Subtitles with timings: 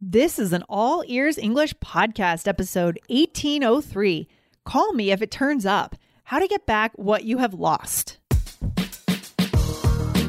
[0.00, 4.28] This is an all ears English podcast, episode 1803.
[4.64, 5.96] Call me if it turns up.
[6.22, 8.17] How to get back what you have lost.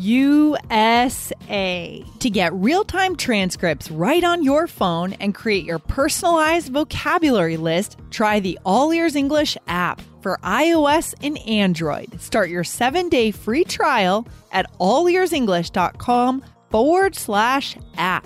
[0.00, 2.02] USA.
[2.20, 7.98] To get real time transcripts right on your phone and create your personalized vocabulary list,
[8.10, 12.18] try the All Ears English app for iOS and Android.
[12.18, 18.24] Start your seven day free trial at allearsenglish.com forward slash app.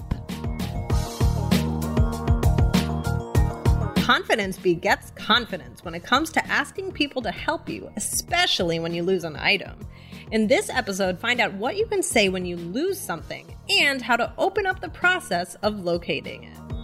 [3.96, 9.02] Confidence begets confidence when it comes to asking people to help you, especially when you
[9.02, 9.76] lose an item.
[10.30, 14.16] In this episode, find out what you can say when you lose something and how
[14.16, 16.84] to open up the process of locating it.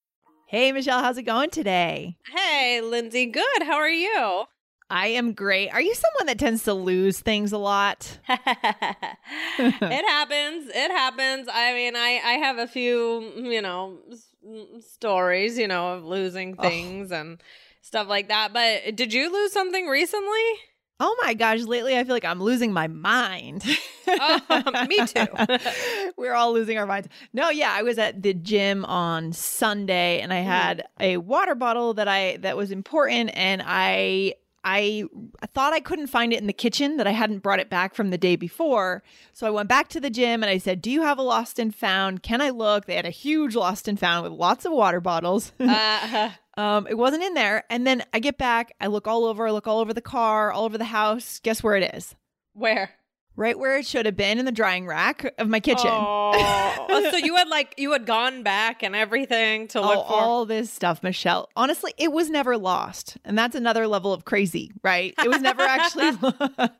[0.51, 2.17] Hey, Michelle, how's it going today?
[2.29, 3.63] Hey, Lindsay, good.
[3.63, 4.43] How are you?
[4.89, 5.69] I am great.
[5.69, 8.19] Are you someone that tends to lose things a lot?
[8.27, 10.69] it happens.
[10.75, 11.47] It happens.
[11.49, 14.27] I mean, I I have a few, you know, s-
[14.85, 17.21] stories, you know, of losing things oh.
[17.21, 17.41] and
[17.81, 18.51] stuff like that.
[18.51, 20.49] But did you lose something recently?
[21.03, 23.65] Oh my gosh, lately I feel like I'm losing my mind.
[24.07, 25.25] oh, me too.
[26.15, 27.07] We're all losing our minds.
[27.33, 30.49] No, yeah, I was at the gym on Sunday and I mm-hmm.
[30.49, 35.05] had a water bottle that I that was important and I I
[35.53, 38.09] thought I couldn't find it in the kitchen that I hadn't brought it back from
[38.09, 39.03] the day before.
[39.33, 41.59] So I went back to the gym and I said, "Do you have a lost
[41.59, 42.23] and found?
[42.23, 45.51] Can I look?" They had a huge lost and found with lots of water bottles.
[45.59, 46.29] uh-huh.
[46.57, 47.63] Um, it wasn't in there.
[47.69, 50.51] And then I get back, I look all over, I look all over the car,
[50.51, 51.39] all over the house.
[51.39, 52.15] Guess where it is?
[52.53, 52.91] Where?
[53.37, 55.89] Right where it should have been in the drying rack of my kitchen.
[55.89, 60.13] Oh, so you had like you had gone back and everything to look oh, for
[60.13, 61.49] all this stuff, Michelle.
[61.55, 65.13] Honestly, it was never lost, and that's another level of crazy, right?
[65.23, 66.07] It was never actually,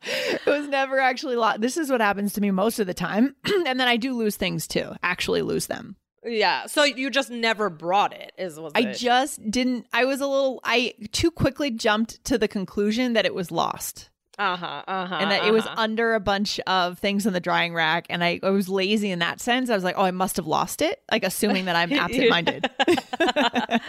[0.02, 1.60] it was never actually lost.
[1.60, 4.36] This is what happens to me most of the time, and then I do lose
[4.36, 4.92] things too.
[5.02, 5.96] Actually, lose them.
[6.24, 6.66] Yeah.
[6.66, 8.96] So you just never brought it is was I it?
[8.96, 13.34] just didn't I was a little I too quickly jumped to the conclusion that it
[13.34, 14.10] was lost.
[14.42, 14.82] Uh-huh.
[14.88, 15.14] Uh-huh.
[15.14, 15.48] And that uh-huh.
[15.48, 15.74] it was uh-huh.
[15.78, 19.20] under a bunch of things in the drying rack and I, I was lazy in
[19.20, 19.70] that sense.
[19.70, 22.68] I was like, "Oh, I must have lost it." Like assuming that I'm absent-minded.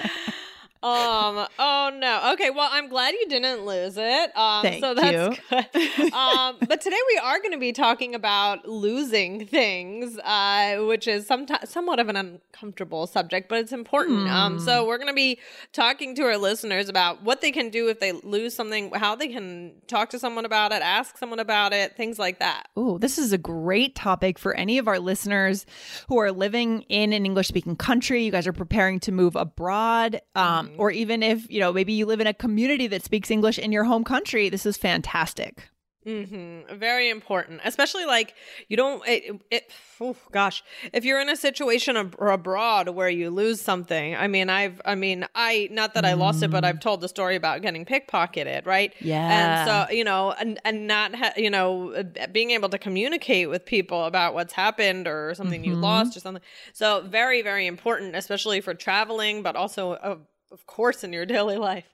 [0.83, 1.47] Um.
[1.57, 2.33] Oh no.
[2.33, 2.49] Okay.
[2.49, 4.35] Well, I'm glad you didn't lose it.
[4.35, 4.63] Um.
[4.63, 5.61] Thank so that's you.
[5.71, 6.13] good.
[6.13, 6.57] um.
[6.59, 11.69] But today we are going to be talking about losing things, uh, which is sometimes
[11.69, 14.27] somewhat of an uncomfortable subject, but it's important.
[14.27, 14.31] Mm.
[14.31, 14.59] Um.
[14.59, 14.89] So hmm.
[14.89, 15.39] we're going to be
[15.71, 19.29] talking to our listeners about what they can do if they lose something, how they
[19.29, 22.67] can talk to someone about it, ask someone about it, things like that.
[22.75, 25.65] Oh, this is a great topic for any of our listeners
[26.09, 28.25] who are living in an English speaking country.
[28.25, 30.19] You guys are preparing to move abroad.
[30.35, 30.72] Um.
[30.73, 33.59] Mm or even if, you know, maybe you live in a community that speaks English
[33.59, 35.69] in your home country, this is fantastic.
[36.05, 36.75] Mm-hmm.
[36.75, 38.35] Very important, especially like
[38.67, 39.01] you don't.
[39.07, 44.15] It, it oh gosh, if you're in a situation ab- abroad where you lose something.
[44.15, 44.81] I mean, I've.
[44.83, 47.85] I mean, I not that I lost it, but I've told the story about getting
[47.85, 48.93] pickpocketed, right?
[48.99, 49.63] Yeah.
[49.63, 53.49] And so you know, and and not ha- you know uh, being able to communicate
[53.49, 55.71] with people about what's happened or something mm-hmm.
[55.71, 56.43] you lost or something.
[56.73, 60.25] So very very important, especially for traveling, but also.
[60.53, 61.85] Of course, in your daily life.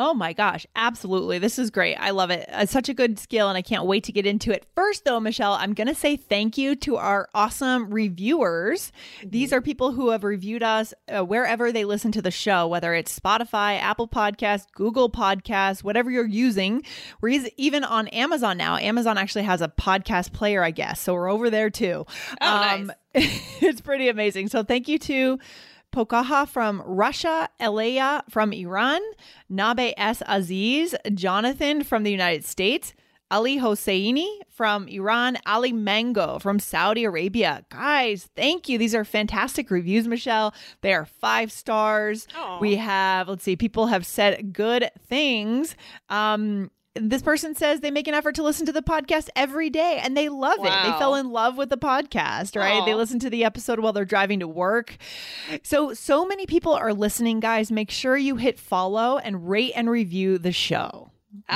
[0.00, 1.38] Oh my gosh, absolutely.
[1.38, 1.94] This is great.
[1.96, 2.48] I love it.
[2.48, 4.66] It's such a good skill, and I can't wait to get into it.
[4.74, 8.90] First, though, Michelle, I'm going to say thank you to our awesome reviewers.
[9.24, 12.92] These are people who have reviewed us uh, wherever they listen to the show, whether
[12.92, 16.82] it's Spotify, Apple Podcast, Google Podcast, whatever you're using.
[17.20, 18.76] We're even on Amazon now.
[18.76, 21.00] Amazon actually has a podcast player, I guess.
[21.00, 22.04] So we're over there too.
[22.40, 23.52] Oh, um, nice.
[23.62, 24.48] it's pretty amazing.
[24.48, 25.38] So thank you to
[25.92, 29.00] Pokaha from Russia, Elea from Iran,
[29.48, 30.22] Nabe S.
[30.26, 32.94] Aziz, Jonathan from the United States,
[33.30, 37.64] Ali Hosseini from Iran, Ali Mango from Saudi Arabia.
[37.68, 38.78] Guys, thank you.
[38.78, 40.54] These are fantastic reviews, Michelle.
[40.80, 42.26] They are five stars.
[42.34, 42.58] Aw.
[42.58, 45.76] We have, let's see, people have said good things.
[46.08, 50.00] Um, this person says they make an effort to listen to the podcast every day
[50.02, 50.62] and they love it.
[50.62, 52.82] They fell in love with the podcast, right?
[52.82, 52.84] Aw.
[52.84, 54.96] They listen to the episode while they're driving to work.
[55.62, 57.70] So, so many people are listening, guys.
[57.70, 60.78] Make sure you hit follow and rate and review the show.
[60.78, 61.10] All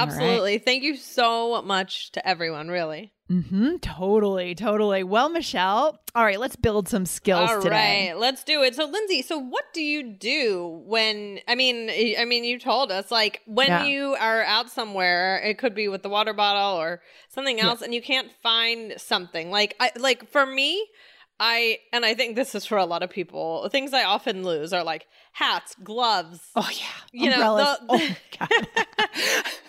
[0.07, 0.09] right?
[0.09, 0.59] Absolutely.
[0.59, 3.13] Thank you so much to everyone, really.
[3.33, 3.77] Mm-hmm.
[3.79, 5.03] Totally, totally.
[5.03, 8.11] Well, Michelle, all right, let's build some skills All today.
[8.11, 8.75] right, let's do it.
[8.75, 11.39] So, Lindsay, so what do you do when?
[11.49, 11.89] I mean,
[12.19, 13.85] I mean, you told us like when Yeah.
[13.85, 17.01] you are out somewhere, it could be with the water bottle or
[17.31, 19.51] something else, and you can't find something.
[19.51, 20.87] Like, I like for me,
[21.45, 23.69] I and I think this is for a lot of people.
[23.69, 27.79] Things I often lose are like hats, gloves, Oh yeah, You know, umbrellas.
[27.81, 28.67] the- oh my god.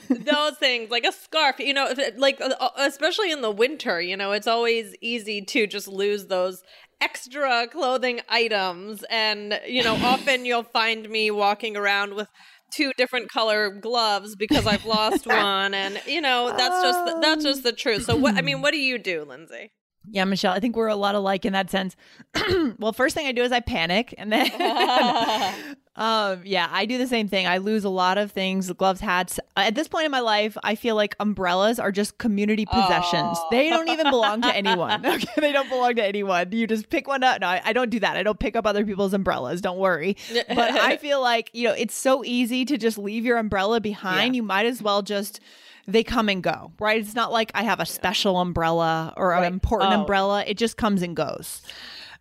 [0.25, 4.15] those things like a scarf you know it- like uh, especially in the winter you
[4.17, 6.61] know it's always easy to just lose those
[7.01, 12.27] extra clothing items and you know often you'll find me walking around with
[12.75, 17.43] two different color gloves because I've lost one and you know that's just the, that's
[17.43, 19.71] just the truth so what I mean what do you do Lindsay
[20.09, 21.95] Yeah, Michelle, I think we're a lot alike in that sense.
[22.77, 24.47] well, first thing I do is I panic and then
[25.95, 27.45] um yeah, I do the same thing.
[27.45, 29.39] I lose a lot of things, gloves, hats.
[29.55, 33.37] At this point in my life, I feel like umbrellas are just community possessions.
[33.39, 33.47] Oh.
[33.51, 35.05] They don't even belong to anyone.
[35.13, 36.51] Okay, they don't belong to anyone.
[36.51, 37.41] You just pick one up.
[37.41, 38.17] No, I, I don't do that.
[38.17, 39.61] I don't pick up other people's umbrellas.
[39.61, 40.17] Don't worry.
[40.47, 44.33] But I feel like, you know, it's so easy to just leave your umbrella behind.
[44.33, 44.37] Yeah.
[44.37, 45.39] You might as well just
[45.85, 46.99] they come and go, right?
[46.99, 49.51] It's not like I have a special umbrella or an Right.
[49.53, 49.99] important Oh.
[49.99, 50.43] umbrella.
[50.47, 51.61] It just comes and goes.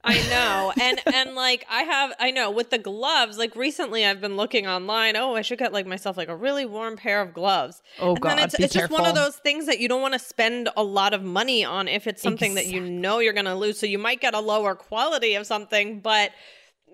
[0.04, 0.72] I know.
[0.80, 4.66] And and like I have I know with the gloves, like recently I've been looking
[4.66, 7.82] online, oh, I should get like myself like a really warm pair of gloves.
[8.00, 10.18] Oh, and God, it's it's just one of those things that you don't want to
[10.18, 13.54] spend a lot of money on if it's something that you know you're going to
[13.54, 13.78] lose.
[13.78, 16.32] So you might get a lower quality of something, but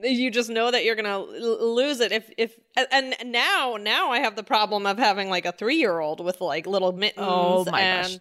[0.03, 2.55] you just know that you're gonna lose it if if
[2.93, 6.41] and now now I have the problem of having like a three year old with
[6.41, 7.27] like little mittens.
[7.27, 8.19] Oh, my and gosh.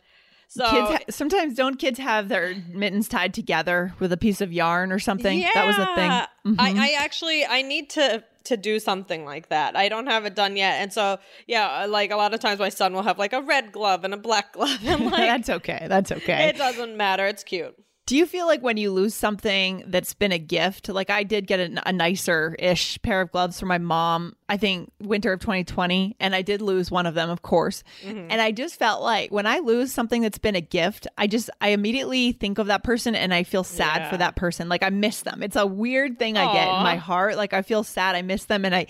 [0.50, 4.54] So kids ha- sometimes don't kids have their mittens tied together with a piece of
[4.54, 5.42] yarn or something?
[5.54, 6.10] That was a thing.
[6.10, 6.26] Yeah.
[6.46, 6.56] Mhm.
[6.60, 9.76] I, I actually I need to to do something like that.
[9.76, 12.70] I don't have it done yet, and so yeah, like a lot of times my
[12.70, 15.86] son will have like a red glove and a black glove, and like That's okay.
[15.90, 16.48] That's okay.
[16.50, 17.26] it doesn't matter.
[17.28, 17.76] It's cute.
[18.07, 21.45] Do you feel like when you lose something that's been a gift, like I did
[21.45, 25.42] get a, a nicer ish pair of gloves for my mom, I think winter of
[25.42, 27.83] 2020, and I did lose one of them, of course.
[28.06, 28.27] Mm-hmm.
[28.30, 31.50] And I just felt like when I lose something that's been a gift, I just,
[31.59, 34.09] I immediately think of that person and I feel sad Yeah.
[34.09, 34.69] for that person.
[34.69, 35.44] Like I miss them.
[35.44, 37.36] It's a weird thing I get in my heart.
[37.36, 38.15] Like I feel sad.
[38.15, 38.86] I miss them and I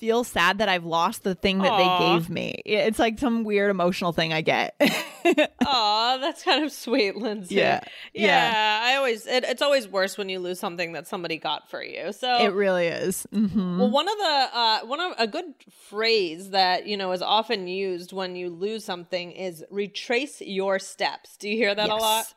[0.00, 1.98] feel sad that I've lost the thing that Aw.
[1.98, 2.62] they gave me.
[2.64, 4.74] It's like some weird emotional thing I get.
[5.66, 7.56] Aw, that's kind of sweet, Lindsay.
[7.56, 7.80] Yeah.
[8.14, 8.50] yeah.
[8.50, 8.80] Yeah.
[8.82, 12.12] I always it, it's always worse when you lose something that somebody got for you.
[12.12, 13.26] So it really is.
[13.30, 15.52] hmm Well, one of the uh, one of a good
[15.90, 21.36] phrase that you know is often used when you lose something is retrace your steps.
[21.36, 22.32] Do you hear that a lot?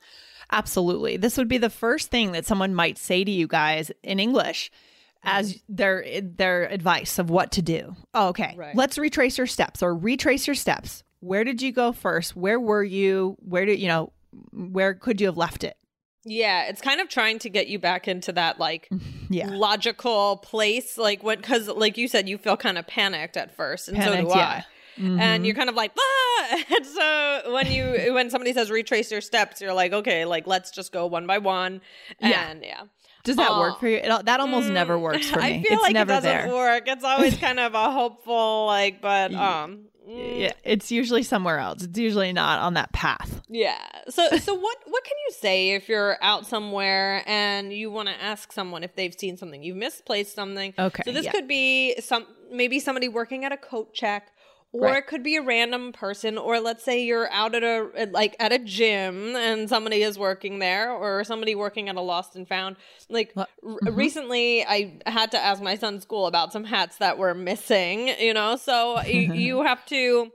[0.51, 1.15] Absolutely.
[1.15, 4.69] This would be the first thing that someone might say to you guys in English
[5.23, 7.95] as their their advice of what to do.
[8.13, 8.53] Oh, okay.
[8.57, 8.75] Right.
[8.75, 11.03] Let's retrace your steps or retrace your steps.
[11.19, 12.35] Where did you go first?
[12.35, 13.37] Where were you?
[13.39, 14.11] Where did you know
[14.51, 15.77] where could you have left it?
[16.25, 18.89] Yeah, it's kind of trying to get you back into that like
[19.29, 19.49] Yeah.
[19.49, 23.87] logical place, like what because like you said, you feel kind of panicked at first,
[23.87, 24.63] and so Panicked, do yeah.
[24.99, 25.19] Mm-hmm.
[25.19, 25.23] I.
[25.23, 26.63] And you're kind of like, ah!
[26.75, 30.71] And so when you when somebody says retrace your steps, you're like, okay, like let's
[30.71, 31.81] just go one by one.
[32.19, 32.53] Yeah.
[32.61, 32.83] Yeah.
[33.23, 33.59] Does that Aw.
[33.59, 33.97] work for you?
[33.97, 35.45] It, that almost never works for me.
[35.45, 36.53] I feel it's like never it doesn't there.
[36.53, 36.83] work.
[36.87, 41.83] It's always kind of a hopeful, like, but um, mm, Yeah, it's usually somewhere else.
[41.83, 43.41] It's usually not on that path.
[43.49, 43.77] yeah.
[44.09, 48.21] So, so what what can you say if you're out somewhere and you want to
[48.21, 50.73] ask someone if they've seen something, you've misplaced something?
[50.77, 51.31] Okay, So this yeah.
[51.31, 54.31] could be some maybe somebody working at a coat check.
[54.73, 54.97] Or Right.
[54.97, 58.51] it could be a random person, or let's say you're out at a like at
[58.51, 62.77] a gym and somebody is working there, or somebody working at a lost and found.
[63.09, 63.49] Like What?
[63.63, 63.95] r- mm-hmm.
[63.95, 68.07] recently, I had to ask my son's school about some hats that were missing.
[68.19, 70.31] You know, so y- you have to,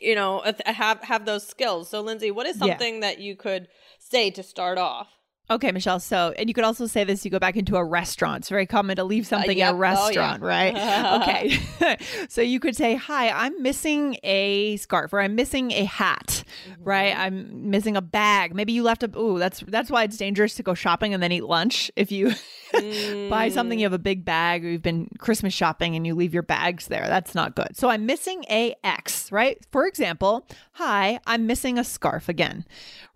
[0.00, 1.88] you know, have have those skills.
[1.90, 2.78] So, Lindsay, what is Yeah.
[2.78, 5.08] something that you could say to start off?
[5.50, 5.98] Okay, Michelle.
[5.98, 8.38] So, and you could also say this, you go back into a restaurant.
[8.42, 9.70] It's very common to leave something yep.
[9.70, 9.90] in a Oh, yeah.
[9.90, 11.20] restaurant, right?
[11.22, 11.96] okay.
[12.28, 16.44] so you could say, Hi, I'm missing a scarf or I'm missing a hat,
[16.78, 17.16] right?
[17.18, 18.54] I'm missing a bag.
[18.54, 21.32] Maybe you left a ooh, that's that's why it's dangerous to go shopping and then
[21.32, 21.90] eat lunch.
[21.96, 22.32] If you
[23.28, 26.32] buy something, you have a big bag, or you've been Christmas shopping and you leave
[26.34, 27.06] your bags there.
[27.08, 27.76] That's not good.
[27.76, 29.58] So I'm missing a X, right?
[29.72, 32.64] For example, hi, I'm missing a scarf again.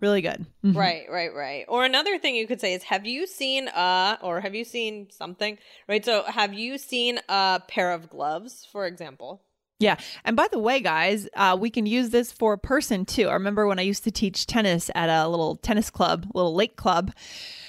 [0.01, 0.45] Really good.
[0.65, 0.75] Mhm.
[0.75, 1.65] Right, right, right.
[1.69, 5.07] Or another thing you could say is have you seen uh or have you seen
[5.11, 5.59] something?
[5.87, 6.03] Right?
[6.03, 9.43] So have you seen a pair of gloves, for example?
[9.79, 9.97] Yeah.
[10.23, 13.27] And by the way, guys, uh, we can use this for a person too.
[13.27, 16.77] I remember when I used to teach tennis at a little tennis club, little lake
[16.77, 17.11] club.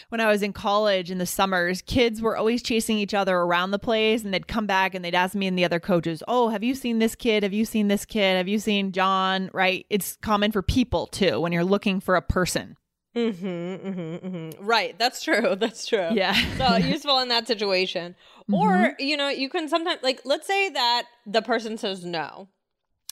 [0.09, 3.73] When I was in college in the summers, kids were always chasing each other around
[3.73, 6.49] the place and they'd come back and they'd ask me and the other coaches, Oh,
[6.49, 7.43] have you seen this kid?
[7.43, 8.37] Have you seen this kid?
[8.37, 9.51] Have you seen John?
[9.53, 9.85] Right?
[9.91, 12.77] It's common for people too when you're looking for a person.
[13.17, 14.65] Mm-hmm, mm-hmm, mm-hmm.
[14.65, 14.99] Right.
[14.99, 15.57] That's true.
[15.59, 16.09] That's true.
[16.13, 16.35] Yeah.
[16.59, 18.15] so useful in that situation.
[18.53, 22.47] Or, you know, you can sometimes like let's say that the person says no.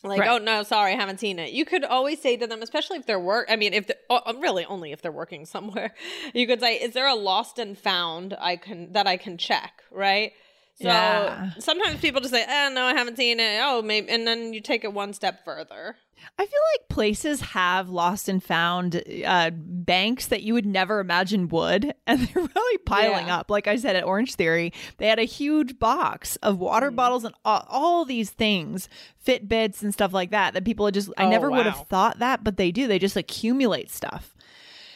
[0.05, 0.31] Like, Right.
[0.31, 1.51] oh no, sorry, I haven't seen it.
[1.51, 3.47] You could always say to them, especially if they're work.
[3.51, 5.93] I mean, if oh, really only if they're working somewhere,
[6.33, 9.83] you could say, "Is there a lost and found I can that I can check?"
[9.91, 10.35] Right.
[10.77, 11.53] So Yeah.
[11.61, 14.61] sometimes people just say, "Oh no, I haven't seen it." Oh, maybe, and then you
[14.61, 15.97] take it one step further.
[16.39, 21.49] I feel like places have lost and found uh, banks that you would never imagine
[21.49, 23.39] would, and they're really piling Yeah.
[23.39, 23.51] up.
[23.51, 26.97] Like I said at Orange Theory, they had a huge box of water Mm.
[26.97, 28.89] bottles and all, all these things,
[29.25, 30.55] Fitbits and stuff like that.
[30.55, 32.87] That people just I Oh, never would have thought that, but they do.
[32.89, 34.35] They just accumulate stuff.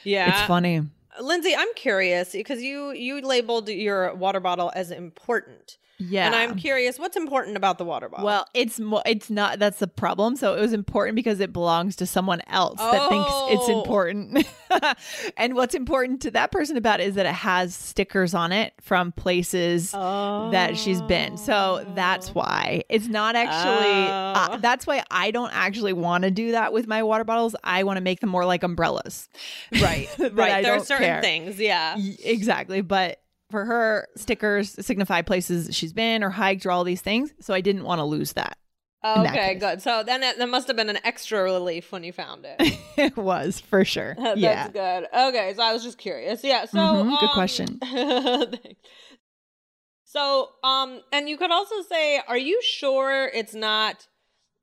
[0.04, 0.82] Yeah, It's funny.
[1.20, 5.78] Lindsay, I'm curious because you you labeled your water bottle as important.
[5.98, 6.26] Yeah.
[6.26, 8.24] And I'm curious, what's important about the water bottle?
[8.26, 10.36] Well, it's mo- it's not that's the problem.
[10.36, 13.80] So it was important because it belongs to someone else that thinks it's Oh.
[13.80, 14.46] important.
[15.36, 18.74] and what's important to that person about it is that it has stickers on it
[18.80, 21.36] from places that she's been.
[21.36, 24.06] So that's why it's not actually.
[24.08, 24.58] uh, Oh.
[24.60, 27.56] that's why I don't actually want to do that with my water bottles.
[27.64, 29.28] I want to make them more like umbrellas.
[29.82, 30.52] right, right.
[30.52, 31.20] I There are certain care.
[31.22, 31.96] things, yeah.
[31.96, 32.82] Y- Exactly.
[32.82, 37.32] But for her, stickers signify places she's been or hiked or all these things.
[37.40, 38.58] So I didn't want to lose that.
[39.02, 39.60] that Okay, case.
[39.62, 39.82] good.
[39.82, 42.56] So then it, that must have been an extra relief when you found it.
[42.96, 44.14] it was for sure.
[44.18, 44.68] That's yeah.
[44.68, 45.06] good.
[45.14, 46.42] Okay, so I was just curious.
[46.44, 46.64] Yeah.
[46.66, 47.80] So Mhm, good um, question.
[50.04, 54.06] so um, and you could also say, are you sure it's not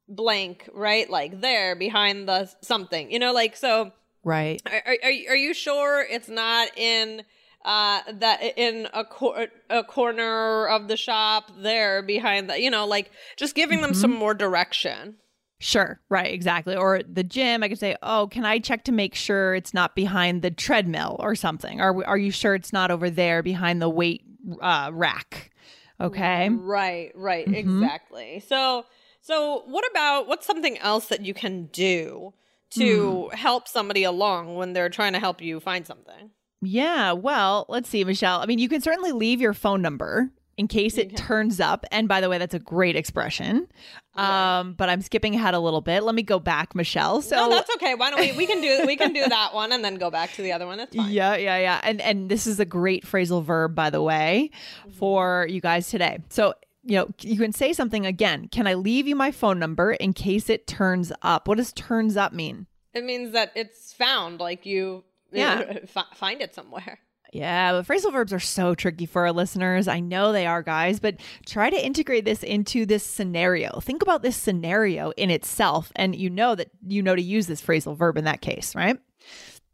[0.07, 0.69] blank?
[0.73, 3.11] Right, like there behind the something.
[3.11, 3.91] You know, like so.
[4.23, 4.59] Right.
[4.65, 7.23] Are, are are you sure it's not in
[7.65, 12.85] uh that in a cor- a corner of the shop there behind that, you know
[12.85, 15.17] like just giving them some more direction
[15.57, 16.01] Sure.
[16.09, 16.33] Right.
[16.33, 16.75] Exactly.
[16.75, 19.95] Or the gym, I could say, oh, can I check to make sure it's not
[19.95, 21.79] behind the treadmill or something?
[21.79, 24.21] Are, are you sure it's not over there behind the weight
[24.61, 25.51] uh, rack?
[25.99, 26.49] Okay.
[26.49, 28.85] right right exactly so
[29.21, 32.33] so what about what's something else that you can do
[32.71, 36.31] to help somebody along when they're trying to help you find something
[36.65, 37.13] Yeah.
[37.13, 38.39] Well, let's see, Michelle.
[38.39, 41.85] I mean, you can certainly leave your phone number in case it turns up.
[41.91, 43.67] And by the way, that's a great expression.
[44.15, 46.03] Um, but I'm skipping ahead a little bit.
[46.03, 47.21] Let me go back, Michelle.
[47.21, 49.73] So no that's okay why don't we we can do we can do that one
[49.73, 51.81] and then go back to the other one that's fine Yeah, yeah, yeah.
[51.83, 54.51] And and this is a great phrasal verb, by the way,
[54.97, 56.19] for you guys today.
[56.29, 56.53] So
[56.83, 58.47] you know, you can say something again.
[58.47, 61.47] Can I leave you my phone number in case it turns up?
[61.47, 62.67] What does turns up mean?
[62.93, 65.03] it means that it's found like you
[65.39, 65.79] Yeah.
[65.87, 66.99] fi- find it somewhere
[67.33, 69.87] Yeah, but phrasal verbs are so tricky for our listeners.
[69.87, 71.15] I know they are, guys, but
[71.45, 73.79] try to integrate this into this scenario.
[73.81, 77.61] Think about this scenario in itself, and you know that you know to use this
[77.61, 78.97] phrasal verb in that case, right?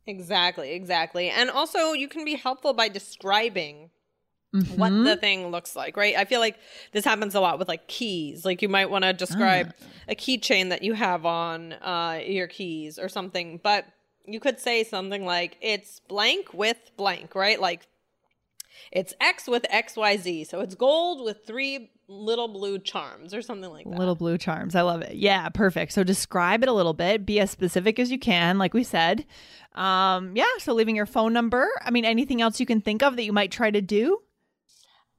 [0.08, 1.30] Exactly, exactly.
[1.30, 3.90] And also, you can be helpful by describing
[4.76, 5.04] what Mm-hmm.
[5.06, 6.14] the thing looks like, right?
[6.18, 6.58] I feel like
[6.92, 8.44] this happens a lot with like keys.
[8.44, 9.86] Like you might want to describe Ah.
[10.10, 13.86] a keychain that you have on uh, your keys or something, but
[14.26, 17.60] you could say something like it's blank with blank, right?
[17.60, 17.88] Like
[18.92, 20.48] it's X with XYZ.
[20.48, 23.98] So it's gold with three little blue charms or something like that.
[23.98, 24.76] Little blue charms.
[24.76, 25.16] I love it.
[25.16, 25.94] Yeah, perfect.
[25.94, 27.26] So describe it a little bit.
[27.26, 29.26] Be as specific as you can, like we said.
[29.74, 31.70] Um, yeah, so leaving your phone number.
[31.82, 34.20] I mean, anything else you can think of that you might try to do?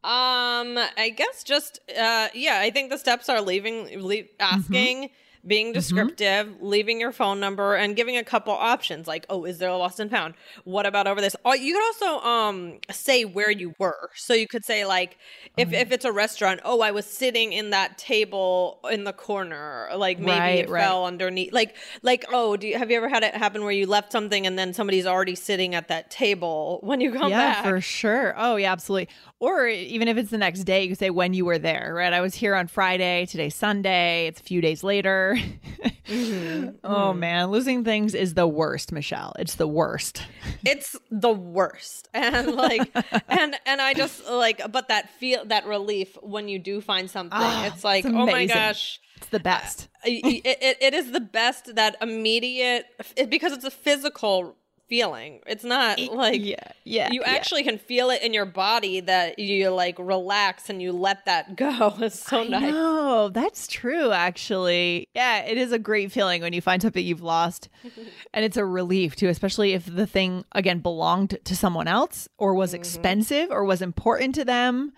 [0.04, 2.58] Um, I guess just uh, yeah.
[2.60, 5.10] I think the steps are leaving, leave, asking
[5.46, 9.68] being descriptive, leaving your phone number, and giving a couple options like, "Oh, is there
[9.70, 10.34] a lost and found?
[10.64, 14.10] What about over this?" Oh, you could also um say where you were.
[14.14, 15.18] So you could say like,
[15.56, 19.88] if if it's a restaurant, "Oh, I was sitting in that table in the corner."
[19.96, 20.80] Like maybe Right, it right.
[20.82, 21.52] fell underneath.
[21.52, 24.46] Like like oh, do you have you ever had it happen where you left something
[24.46, 27.56] and then somebody's already sitting at that table when you come back?
[27.56, 27.62] yeah, back?
[27.62, 28.34] for sure.
[28.36, 29.08] Oh, yeah, absolutely.
[29.40, 32.12] Or even if it's the next day, you can say when you were there, right?
[32.12, 33.26] I was here on Friday.
[33.26, 34.26] Today's Sunday.
[34.28, 35.31] It's a few days later.
[36.06, 36.84] Mm-hmm.
[36.84, 37.50] Oh, man.
[37.50, 39.32] Losing things is the worst, Michelle.
[39.38, 40.22] It's the worst.
[40.66, 42.90] it's the worst and like
[43.28, 47.38] and and i just like but that feel that relief when you do find something
[47.40, 49.88] Ah, it's like it's oh my gosh It's the best.
[50.04, 52.86] it, it, it is the best that immediate
[53.16, 54.56] it, because it's a physical
[54.92, 57.30] feeling it's not like yeah, yeah, you yeah.
[57.30, 61.56] actually can feel it in your body that you like relax and you let that
[61.56, 62.92] go it's so I nice know
[63.32, 64.10] that's true.
[64.10, 67.68] Actually, yeah, it is a great feeling when you find something you've lost,
[68.34, 72.54] and it's a relief too, especially if the thing again belonged to someone else or
[72.54, 72.80] was mm-hmm.
[72.80, 74.92] expensive or was important to them.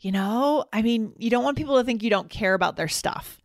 [0.00, 2.88] You know, I mean, you don't want people to think you don't care about their
[2.88, 3.38] stuff,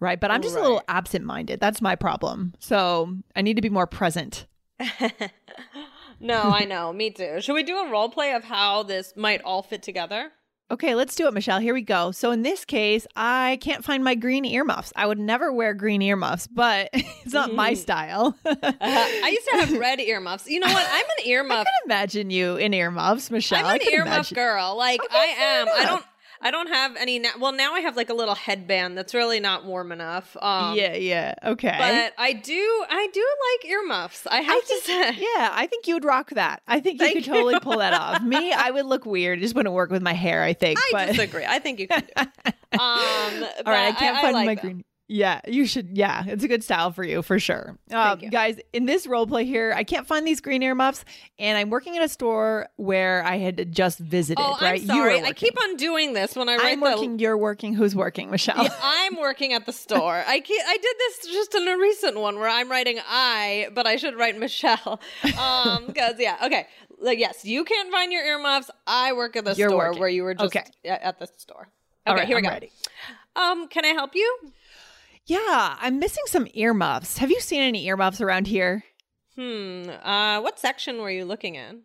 [0.00, 0.20] right?
[0.20, 1.60] But I'm just a little absent-minded.
[1.60, 2.52] That's my problem.
[2.58, 4.46] So I need to be more present.
[6.20, 9.42] no i know me too should we do a role play of how this might
[9.42, 10.30] all fit together
[10.70, 11.58] Okay, let's do it, Michelle.
[11.60, 12.10] Here we go.
[12.10, 14.94] So in this case, I can't find my green earmuffs.
[14.96, 18.34] I would never wear green earmuffs, but it's not my style.
[18.46, 20.48] Uh, I used to have red earmuffs.
[20.48, 20.86] You know what?
[20.90, 21.60] I'm an earmuff.
[21.60, 23.64] I can imagine you in earmuffs, Michelle.
[23.66, 24.34] I'm an earmuff imagine.
[24.36, 24.74] girl.
[24.76, 25.68] Like Okay, I am.
[25.68, 26.04] I don't.
[26.40, 27.18] I don't have any.
[27.18, 30.36] Na- well, now I have like a little headband that's really not warm enough.
[30.40, 31.34] Um, yeah, yeah.
[31.44, 31.74] Okay.
[31.78, 32.84] But I do.
[32.90, 33.26] I do
[33.62, 34.26] like earmuffs.
[34.26, 35.10] I have to say.
[35.16, 36.62] yeah, I think you would rock that.
[36.66, 37.32] I think you Thank could you.
[37.32, 38.22] totally pull that off.
[38.22, 39.38] Me, I would look weird.
[39.38, 40.78] It just wouldn't work with my hair, I think.
[40.78, 41.44] I but disagree.
[41.46, 42.06] I think you could.
[42.06, 42.22] do.
[42.46, 42.54] It.
[42.74, 44.62] Um, All right, I can't find like my them.
[44.62, 44.84] green.
[45.06, 45.98] Yeah, you should.
[45.98, 47.76] Yeah, it's a good style for you for sure.
[47.92, 48.30] Um, you.
[48.30, 51.04] Guys, in this role play here, I can't find these green earmuffs,
[51.38, 54.40] and I'm working at a store where I had just visited.
[54.42, 54.80] Oh, right?
[54.80, 55.20] I'm You sorry.
[55.22, 56.84] I keep on doing this when I write I'm the.
[56.86, 57.18] working.
[57.18, 57.74] You're working.
[57.74, 58.62] Who's working, Michelle?
[58.64, 60.24] Yeah, I'm working at the store.
[60.26, 63.86] I ke- I did this just in a recent one where I'm writing I, but
[63.86, 65.00] I should write Michelle.
[65.38, 66.66] Um, because yeah, okay,
[66.98, 68.70] like yes, you can't find your earmuffs.
[68.86, 70.00] I work at the You're store working.
[70.00, 70.64] where you were just Okay.
[70.88, 71.68] at the store.
[72.06, 72.48] Okay, All right, here we I'm go.
[72.50, 72.70] ready.
[73.36, 74.38] Um, can I help you?
[75.26, 77.18] Yeah, I'm missing some earmuffs.
[77.18, 78.84] Have you seen any earmuffs around here?
[79.36, 79.88] Hmm.
[79.88, 81.82] Uh, what section were you looking in?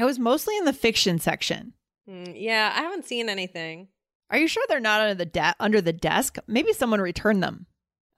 [0.00, 1.74] I was mostly in the fiction section.
[2.08, 3.88] Hmm, yeah, I haven't seen anything.
[4.30, 6.36] Are you sure they're not under the de- under the desk?
[6.46, 7.66] Maybe someone returned them.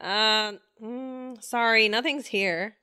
[0.01, 2.77] Um, mm, sorry, nothing's here.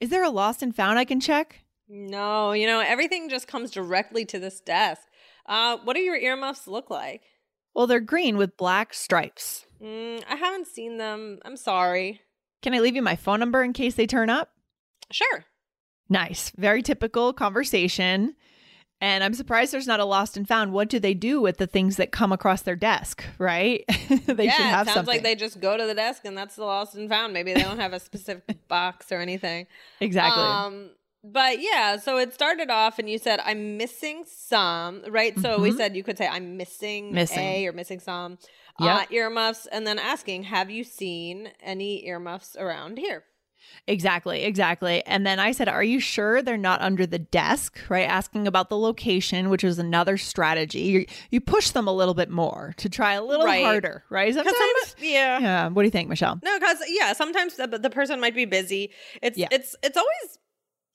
[0.00, 1.60] Is there a lost and found I can check?
[1.88, 5.02] No, you know everything just comes directly to this desk.
[5.46, 7.22] Uh, what do your earmuffs look like?
[7.74, 9.66] Well, they're green with black stripes.
[9.82, 11.38] Mm, I haven't seen them.
[11.44, 12.20] I'm sorry.
[12.62, 14.50] Can I leave you my phone number in case they turn up?
[15.10, 15.44] Sure.
[16.08, 16.50] Nice.
[16.56, 18.34] Very typical conversation.
[19.00, 20.72] And I'm surprised there's not a lost and found.
[20.72, 23.84] What do they do with the things that come across their desk, right?
[24.26, 25.06] they yeah, should have it sounds something.
[25.14, 27.32] like they just go to the desk and that's the lost and found.
[27.32, 29.66] Maybe they don't have a specific box or anything.
[30.00, 30.44] exactly.
[30.44, 30.90] Um,
[31.24, 35.36] but yeah, so it started off and you said I'm missing some, right?
[35.40, 35.76] So we Mhm.
[35.76, 37.38] said you could say I'm missing, Missing.
[37.40, 38.38] a or missing some
[38.80, 38.96] Yep.
[38.96, 43.24] uh, earmuffs, and then asking, have you seen any earmuffs around here?
[43.86, 45.04] Exactly, exactly.
[45.06, 47.78] And then I said, Are you sure they're not under the desk?
[47.88, 48.08] Right?
[48.08, 50.80] Asking about the location, which is another strategy.
[50.80, 53.64] You, you push them a little bit more to try a little Right.
[53.64, 54.34] harder, right?
[54.34, 54.56] Sometimes.
[54.56, 55.38] some- yeah.
[55.38, 55.68] Yeah.
[55.68, 56.40] What do you think, Michelle?
[56.42, 58.90] No, because yeah, sometimes the, the person might be busy.
[59.22, 59.48] It's Yeah.
[59.52, 60.38] it's it's always.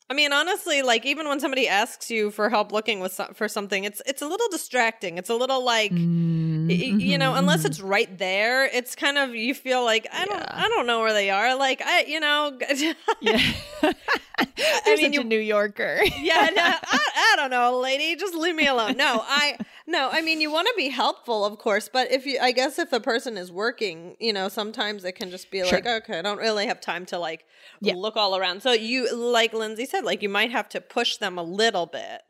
[0.09, 3.83] I mean, honestly, like even when somebody asks you for help looking with for something,
[3.83, 5.17] it's it's a little distracting.
[5.17, 7.67] It's a little like y- mm, you know, unless mm-hmm.
[7.67, 10.45] it's right there, it's kind of you feel like I don't Yeah.
[10.65, 11.57] I don't know where they are.
[11.57, 12.57] Like I you know,
[13.21, 13.39] Yeah.
[14.39, 15.99] I mean, such you- a New Yorker.
[16.21, 18.15] yeah, no, I, I don't know, lady.
[18.15, 18.95] Just leave me alone.
[18.97, 20.09] No, I no.
[20.11, 22.93] I mean, you want to be helpful, of course, but if you, I guess, if
[22.93, 25.71] a person is working, you know, sometimes it can just be Sure.
[25.73, 27.45] like, okay, I don't really have time to like
[27.81, 27.93] Yeah.
[27.95, 28.61] look all around.
[28.61, 32.21] So you, like Lindsay said, like you might have to push them a little bit.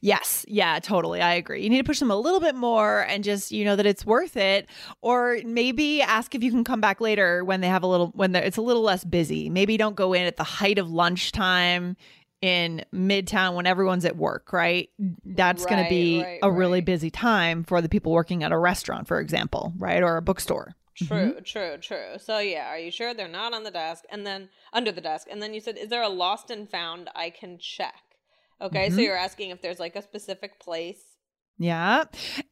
[0.00, 0.44] Yes.
[0.48, 1.20] Yeah, totally.
[1.20, 1.62] I agree.
[1.62, 4.06] You need to push them a little bit more and just, you know, that it's
[4.06, 4.68] worth it.
[5.02, 8.34] Or maybe ask if you can come back later when they have a little, when
[8.34, 9.50] it's a little less busy.
[9.50, 11.96] Maybe don't go in at the height of lunchtime
[12.40, 14.88] in midtown when everyone's at work, right?
[15.24, 18.58] That's going to be right, a really busy time for the people working at a
[18.58, 20.02] restaurant, for example, right?
[20.02, 20.74] Or a bookstore.
[20.96, 22.16] True, true, true.
[22.18, 25.26] So yeah, are you sure they're not on the desk and then under the desk?
[25.30, 27.94] And then you said, is there a lost and found I can check?
[28.60, 31.02] Okay, so you're asking if there's like a specific place
[31.58, 32.04] Yeah.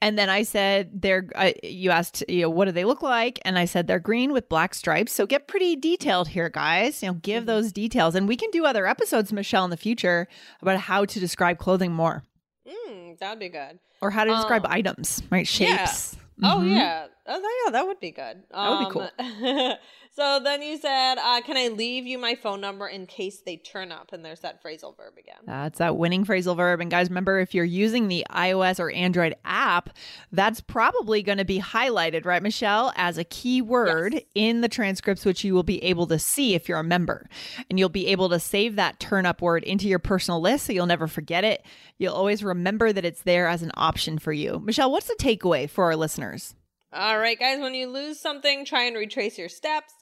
[0.02, 3.38] And then I said they're uh, you asked you know what do they look like
[3.44, 5.12] and I said they're green with black stripes.
[5.12, 7.02] So get pretty detailed here guys.
[7.02, 7.46] You know, give mm-hmm.
[7.46, 10.28] those details and we can do other episodes Michelle in the future
[10.60, 12.22] about how to describe clothing more.
[12.66, 13.78] Mm, that'd be good.
[14.00, 15.46] Or how to describe um, items, right?
[15.46, 16.14] Shapes.
[16.14, 16.23] Yeah.
[16.42, 16.68] Oh, mm-hmm.
[16.68, 17.06] Yeah.
[17.26, 18.42] Oh yeah, that would be good.
[18.62, 19.10] That would be um, cool.
[20.16, 23.56] So then you said, uh, "Can I leave you my phone number in case they
[23.56, 25.40] turn up?" And there's that phrasal verb again.
[25.44, 26.80] That's that winning phrasal verb.
[26.80, 29.90] And guys, remember if you're using the iOS or Android app,
[30.30, 34.22] that's probably going to be highlighted, right, Michelle, as a keyword yes.
[34.36, 37.28] in the transcripts, which you will be able to see if you're a member,
[37.68, 40.72] and you'll be able to save that turn up word into your personal list, so
[40.72, 41.64] you'll never forget it.
[41.98, 44.60] You'll always remember that it's there as an option for you.
[44.60, 46.54] Michelle, what's the takeaway for our listeners?
[46.92, 49.92] All right, guys, when you lose something, try and retrace your steps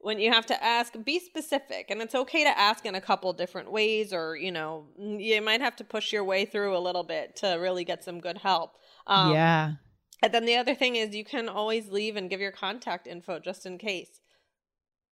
[0.00, 3.32] when you have to ask be specific and it's okay to ask in a couple
[3.32, 7.04] different ways or you know you might have to push your way through a little
[7.04, 8.72] bit to really get some good help
[9.06, 9.72] um, yeah
[10.22, 13.38] and then the other thing is you can always leave and give your contact info
[13.38, 14.20] just in case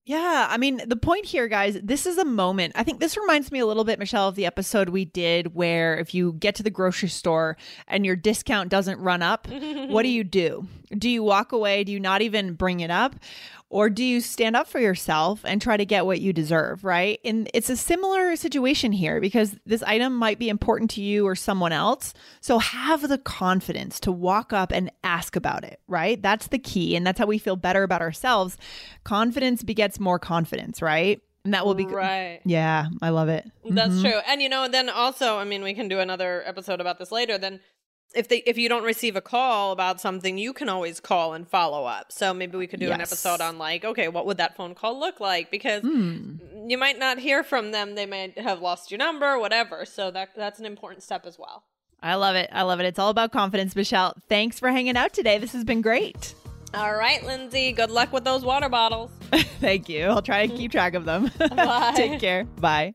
[0.07, 2.75] yeah, I mean, the point here, guys, this is a moment.
[2.77, 5.97] I think this reminds me a little bit, Michelle, of the episode we did where
[5.97, 7.57] if you get to the grocery store
[7.89, 10.69] and your discount doesn't run up, what do you do?
[10.95, 11.85] Do you walk away?
[11.85, 13.17] Do you not even bring it up?
[13.71, 17.19] Or do you stand up for yourself and try to get what you deserve, right?
[17.25, 21.35] And it's a similar situation here because this item might be important to you or
[21.35, 22.15] someone else.
[22.41, 26.23] So have the confidence to walk up and ask about it, right?
[26.23, 26.95] That's the key.
[26.95, 28.57] And that's how we feel better about ourselves.
[29.03, 31.21] Confidence begets more confidence, right?
[31.45, 32.41] And that will be right.
[32.45, 33.51] Yeah, I love it.
[33.69, 34.03] That's mm-hmm.
[34.03, 34.21] true.
[34.27, 37.37] And you know, then also, I mean, we can do another episode about this later.
[37.37, 37.61] Then
[38.15, 41.49] if they if you don't receive a call about something, you can always call and
[41.49, 42.13] follow up.
[42.13, 42.95] So maybe we could do yes.
[42.95, 45.51] an episode on like, okay, what would that phone call look like?
[45.51, 46.39] Because mm.
[46.69, 47.95] you might not hear from them.
[47.95, 49.85] They might have lost your number, whatever.
[49.85, 51.65] So that that's an important step as well.
[52.03, 52.51] I love it.
[52.53, 52.87] I love it.
[52.87, 54.15] It's all about confidence, Michelle.
[54.29, 55.39] Thanks for hanging out today.
[55.39, 56.35] This has been great.
[56.75, 57.73] All right, Lindsay.
[57.73, 59.11] Good luck with those water bottles.
[59.61, 60.07] Thank you.
[60.07, 61.31] I'll try to keep track of them.
[61.95, 62.45] Take care.
[62.45, 62.95] Bye.